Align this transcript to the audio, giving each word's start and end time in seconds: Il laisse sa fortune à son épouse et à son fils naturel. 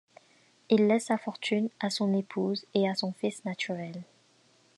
Il 0.71 0.87
laisse 0.87 1.05
sa 1.05 1.19
fortune 1.19 1.69
à 1.79 1.91
son 1.91 2.15
épouse 2.15 2.65
et 2.73 2.89
à 2.89 2.95
son 2.95 3.13
fils 3.13 3.45
naturel. 3.45 4.01